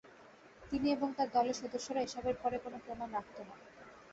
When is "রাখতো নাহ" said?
3.13-3.59